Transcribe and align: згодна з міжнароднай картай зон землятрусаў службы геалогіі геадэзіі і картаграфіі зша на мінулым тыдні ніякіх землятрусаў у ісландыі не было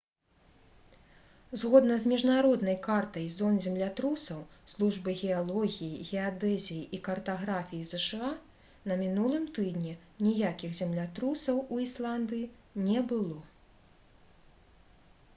згодна 1.61 1.97
з 2.03 2.13
міжнароднай 2.13 2.77
картай 2.87 3.25
зон 3.35 3.59
землятрусаў 3.65 4.39
службы 4.73 5.13
геалогіі 5.27 5.99
геадэзіі 6.11 6.81
і 6.99 7.01
картаграфіі 7.09 7.85
зша 7.91 8.31
на 8.93 8.97
мінулым 9.03 9.45
тыдні 9.59 9.93
ніякіх 10.31 10.75
землятрусаў 10.83 11.63
у 11.75 11.81
ісландыі 11.87 12.51
не 12.89 13.07
было 13.13 13.39